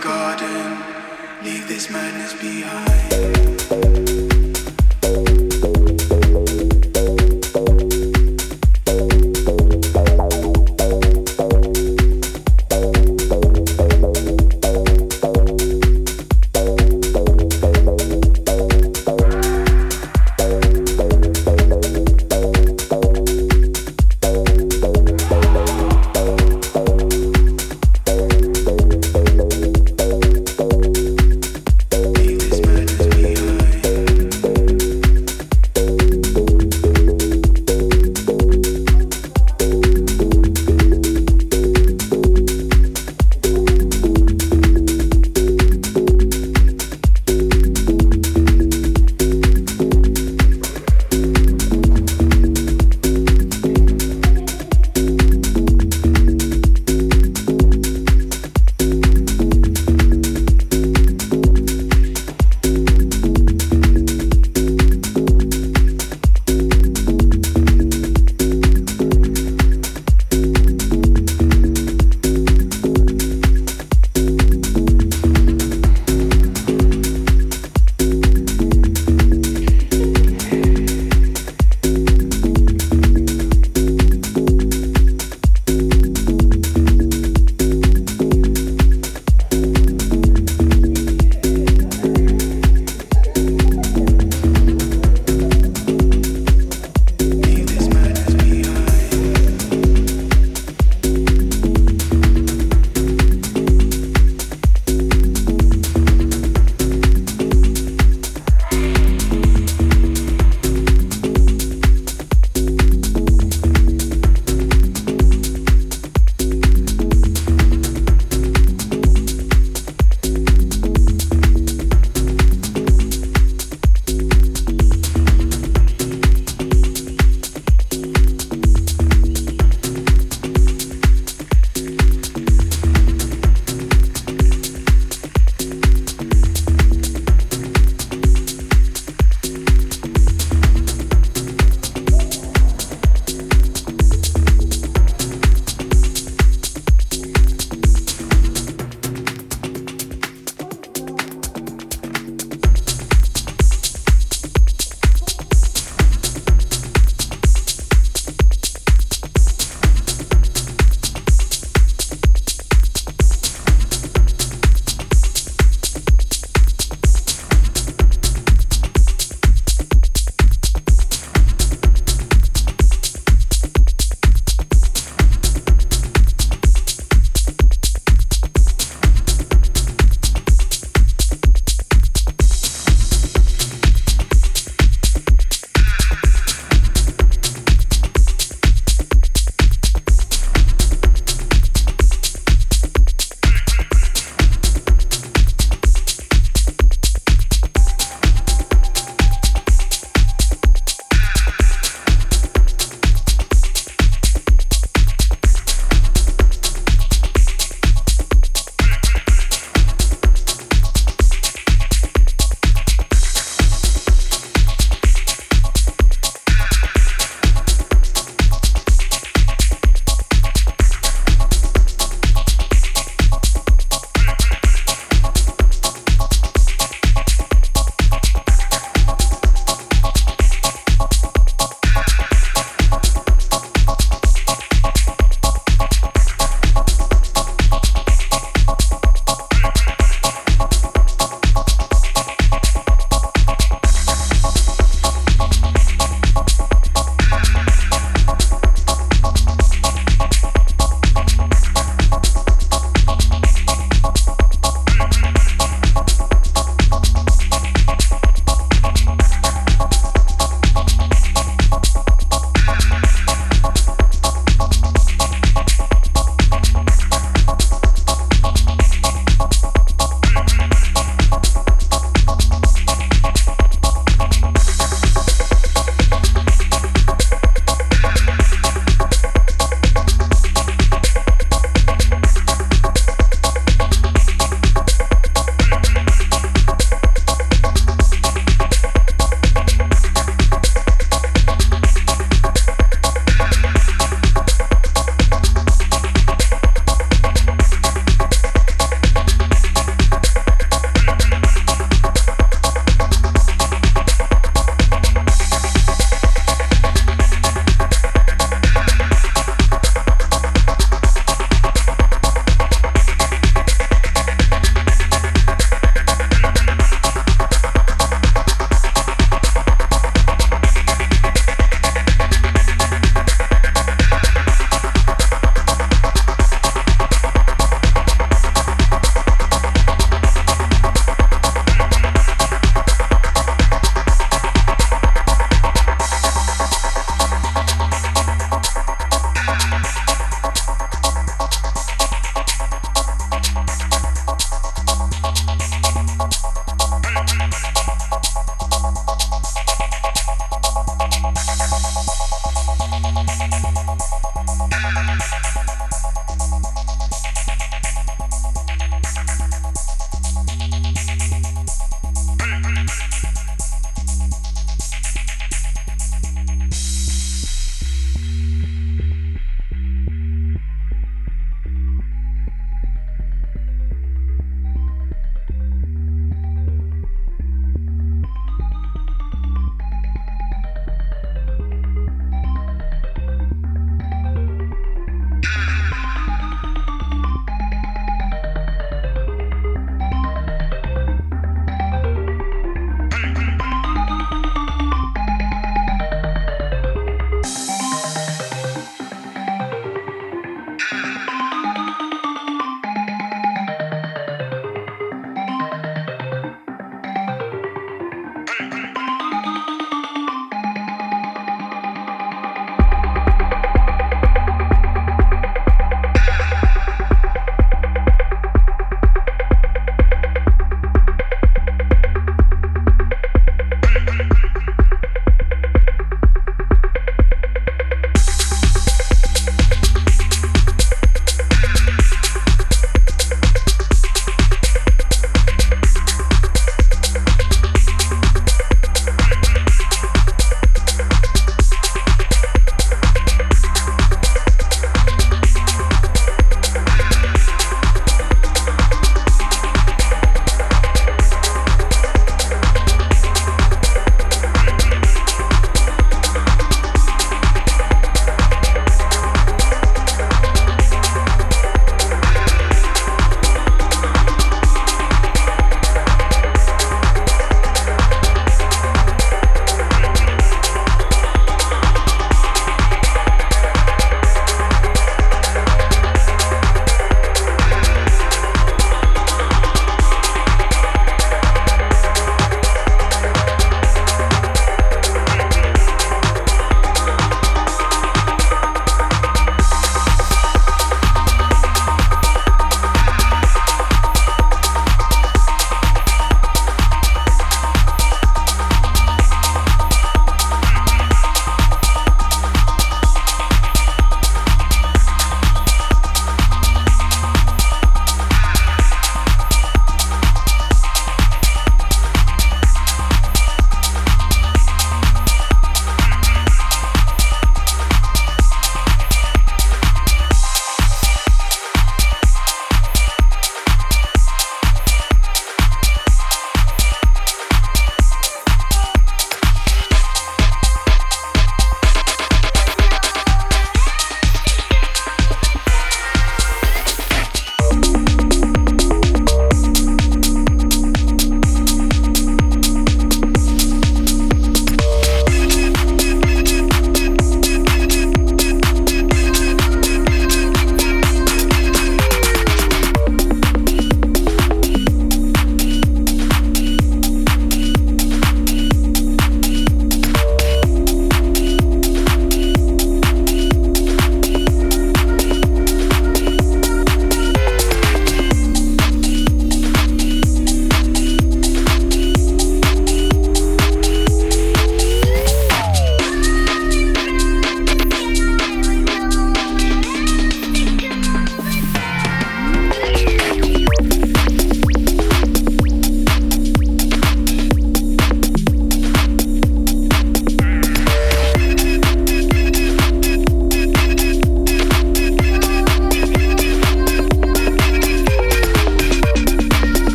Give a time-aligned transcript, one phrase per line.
[0.00, 0.78] garden,
[1.42, 3.47] leave this madness behind.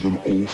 [0.00, 0.46] chegando com o.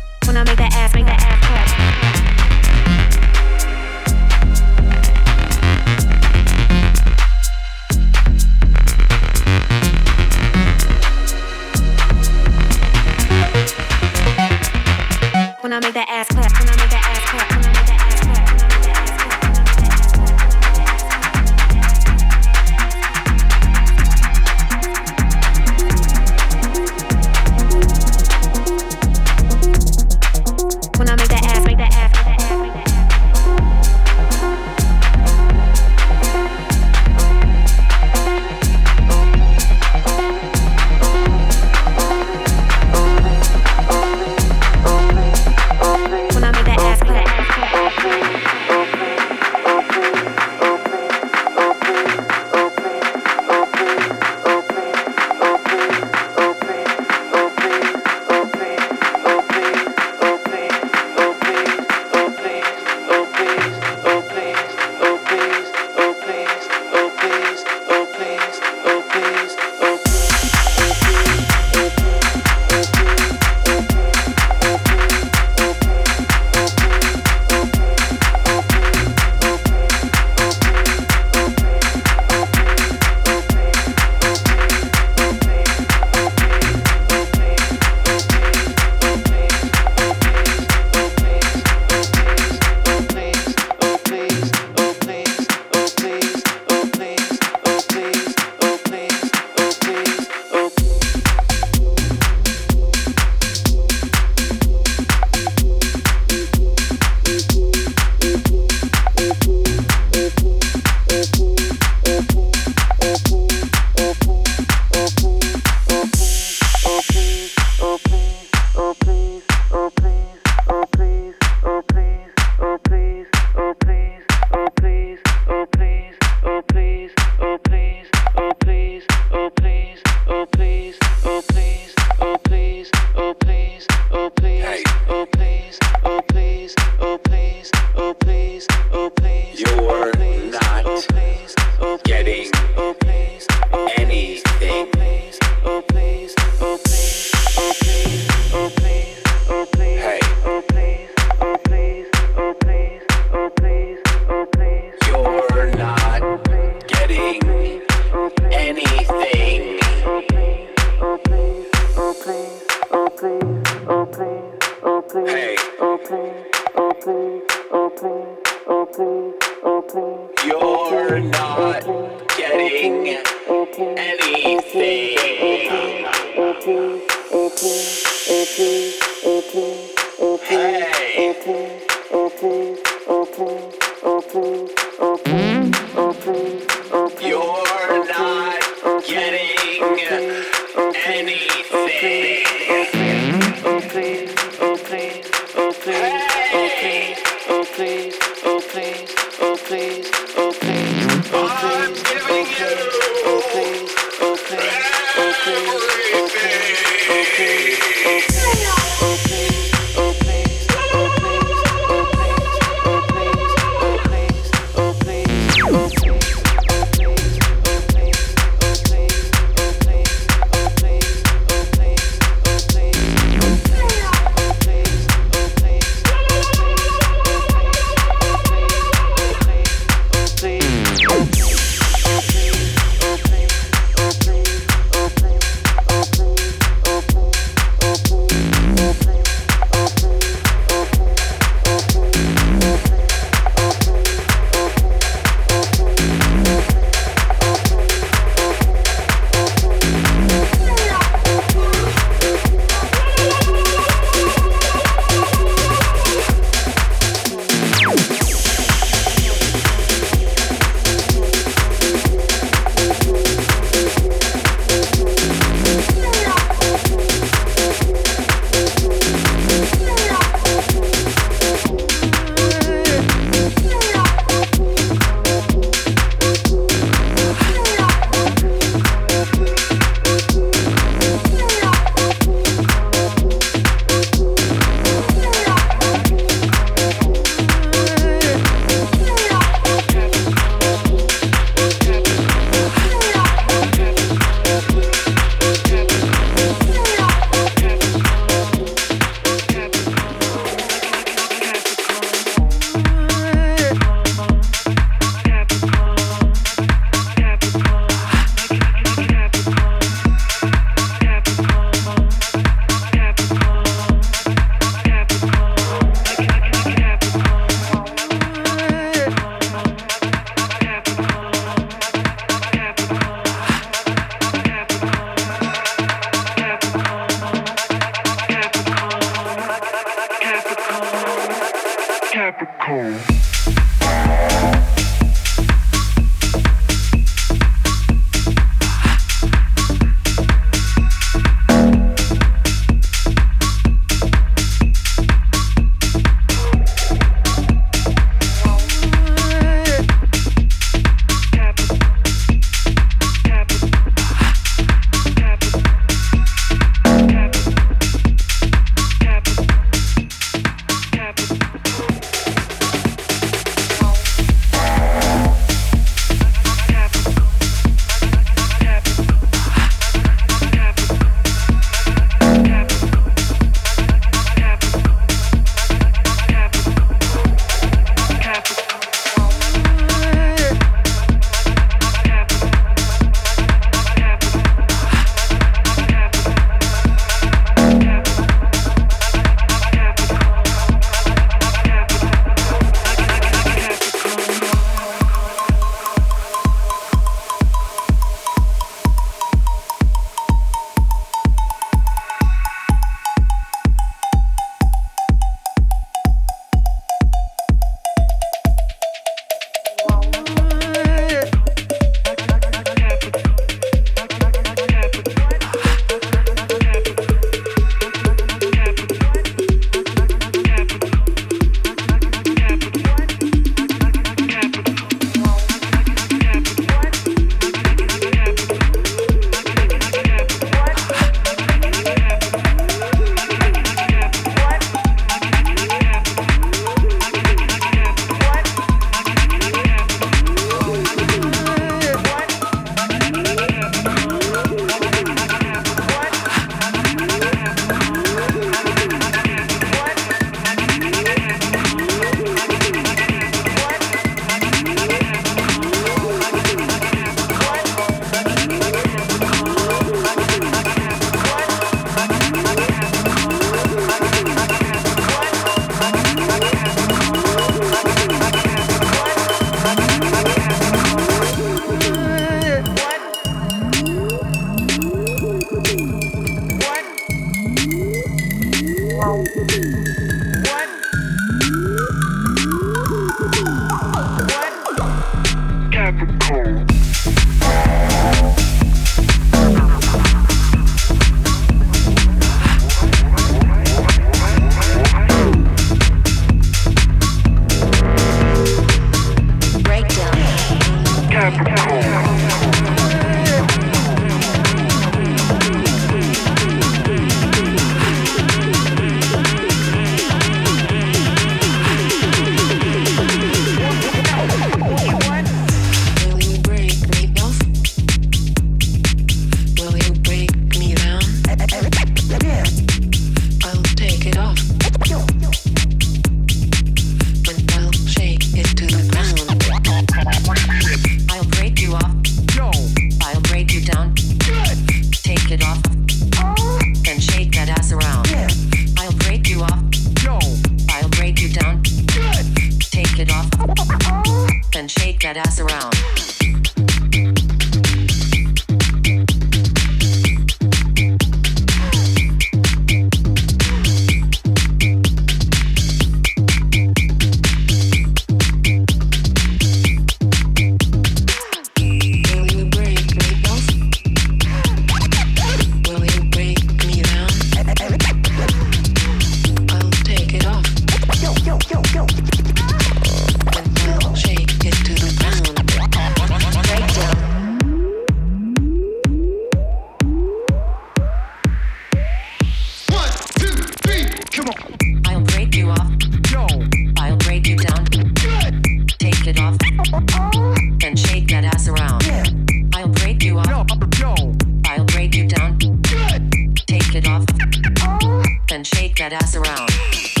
[599.49, 600.00] Shake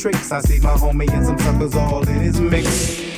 [0.00, 0.32] tricks.
[0.32, 3.09] I see my homie and some suckers all in his mix.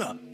[0.00, 0.33] up.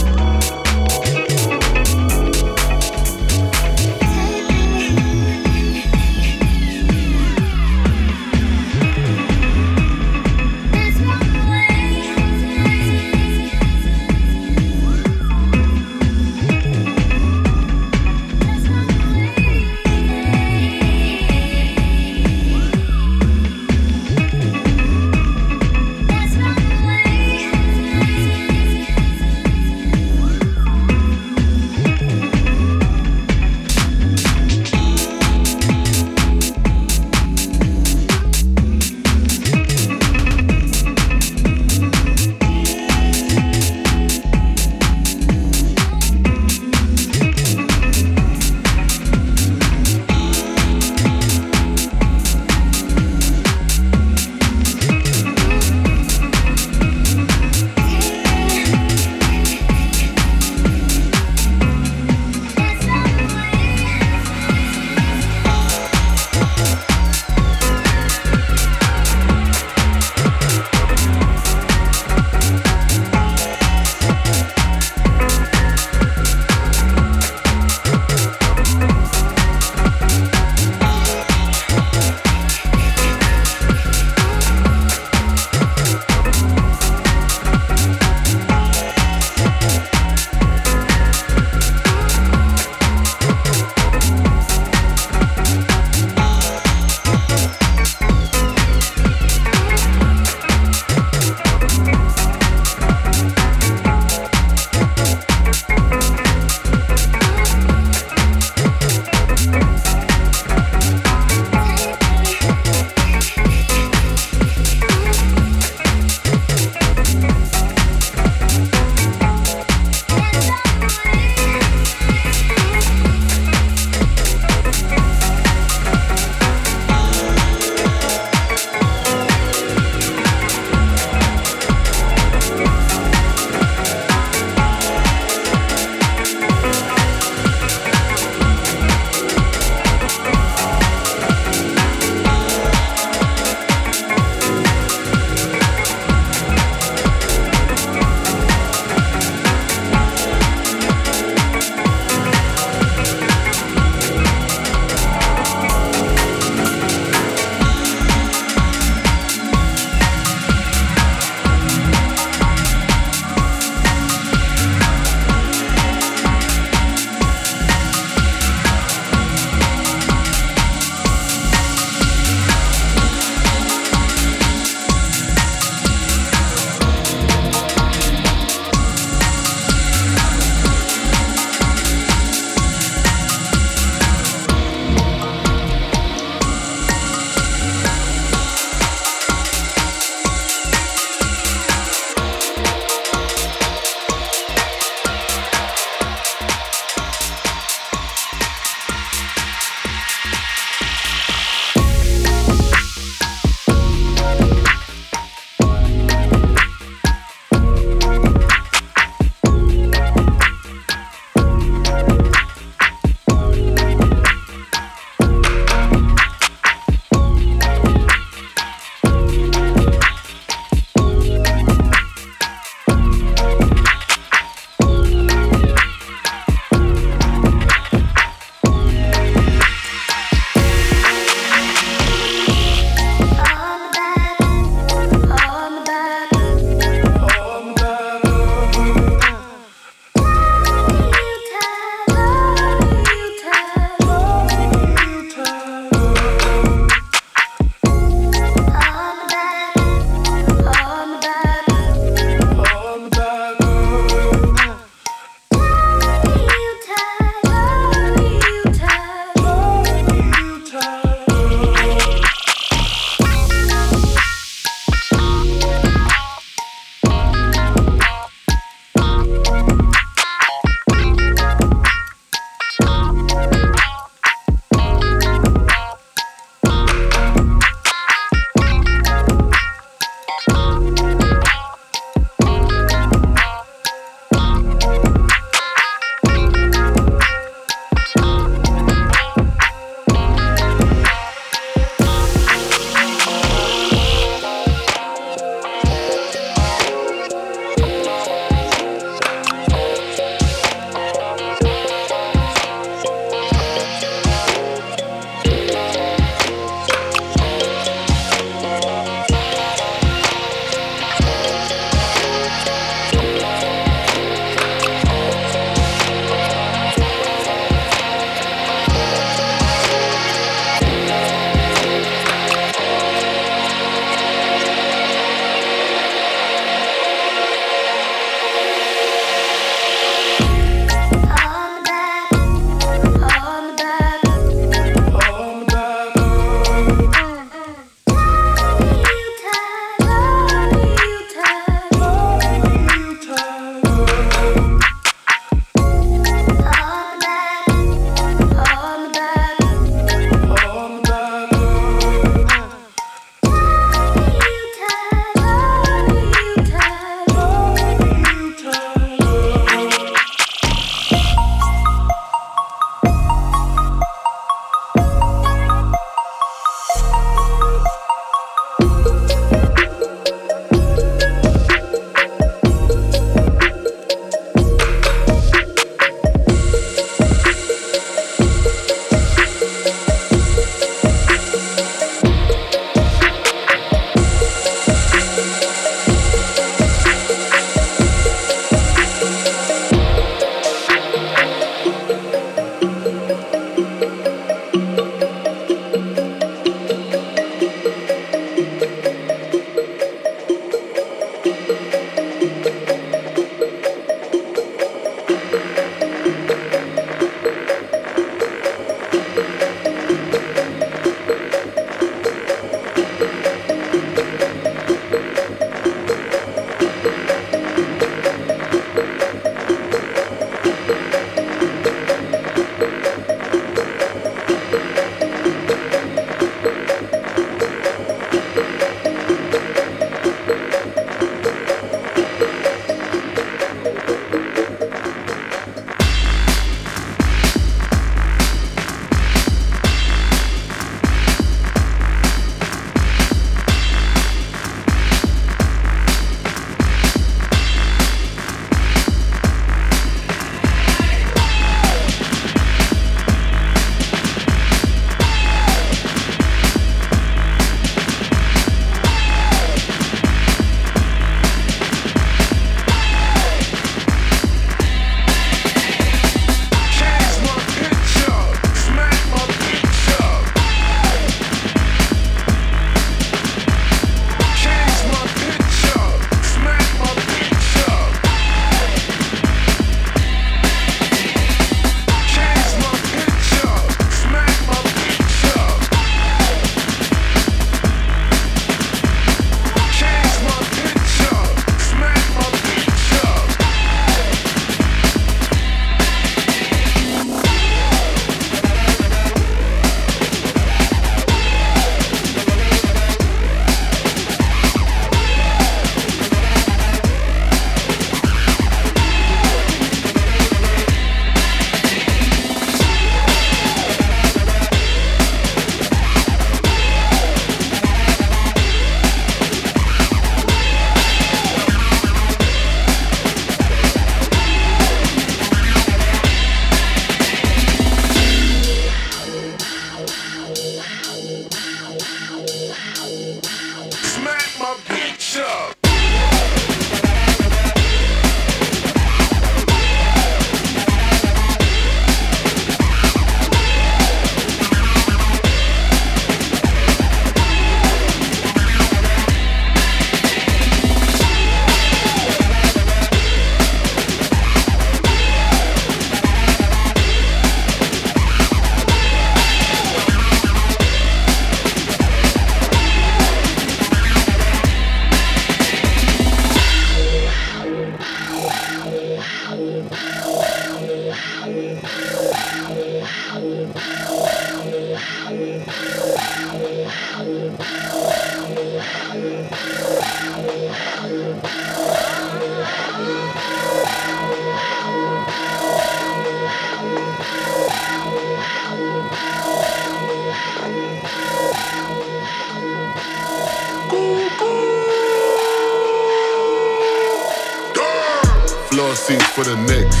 [599.04, 600.00] Seats for the Knicks.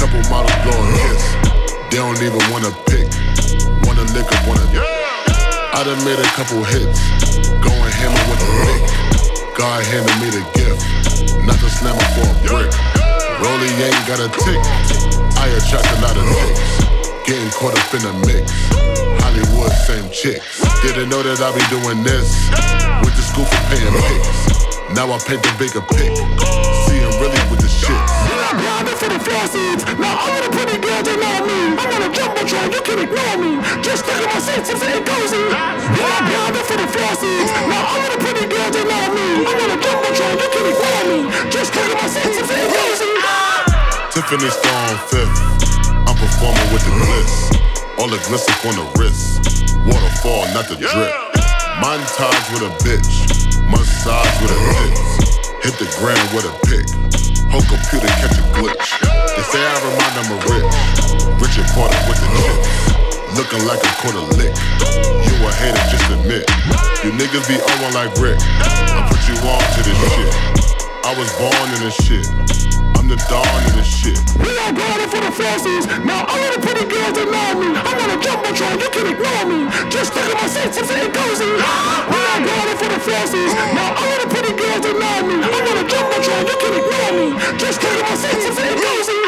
[0.00, 1.24] Couple models blowing kiss.
[1.92, 3.04] They don't even wanna pick.
[3.84, 4.64] Wanna lick up, wanna.
[5.76, 7.04] I done made a couple hits.
[7.60, 8.80] Going hammer with the pick.
[9.60, 10.80] God handed me the gift.
[11.44, 12.72] Not to slam her for a brick.
[13.44, 14.60] Rolly ain't got a tick.
[15.36, 16.64] I attract a lot of nicks.
[17.28, 18.48] Getting caught up in the mix.
[19.20, 20.64] Hollywood, same chicks.
[20.80, 22.48] Didn't know that I'd be doing this.
[23.04, 24.64] Went to school for paying pics.
[24.96, 26.10] Now I paint the bigger pic.
[26.88, 26.99] Seeing
[29.10, 29.82] the floor seats.
[29.98, 31.74] Now all the pretty girls they know me.
[31.74, 33.58] I'm on a jumbotron, you can ignore me.
[33.82, 35.42] Just look at my seats and say it cozy.
[35.98, 37.50] Grinding for the floor seats.
[37.66, 39.26] Now all the pretty girls they know me.
[39.46, 41.18] I'm on a jumbotron, you can ignore me.
[41.50, 43.10] Just look at my seats and say it cozy.
[44.14, 45.38] Tiffany Stone fifth.
[46.06, 47.34] I'm performing with the bliss.
[47.98, 49.42] All the glisten on the wrist.
[49.86, 51.14] Waterfall, not the drip.
[51.82, 53.12] Montage with a bitch.
[53.70, 55.38] Massage with a tits.
[55.62, 56.86] Hit the ground with a pick.
[57.50, 58.99] Whole computer catch a glitch.
[59.50, 60.62] I remind of Rich.
[61.42, 62.70] Richard Porter with the chips.
[63.34, 64.54] Looking like a quarter lick.
[65.26, 66.46] You a hater, just admit.
[67.02, 68.38] You niggas be on like Rick.
[68.62, 70.30] I put you on to this shit.
[71.02, 72.30] I was born in this shit.
[72.94, 74.22] I'm the dawn in this shit.
[74.38, 75.90] We are grinding for the seats.
[76.06, 77.74] Now all the pretty girls know me.
[77.74, 79.66] I'm on a jumbotron, you can ignore me.
[79.90, 81.50] Just look at my say it cozy.
[81.50, 83.54] We are grinding for the seats.
[83.74, 85.42] Now all the pretty girls know me.
[85.42, 87.26] I'm on a jumbotron, you can ignore me.
[87.58, 89.19] Just look at my say it cozy.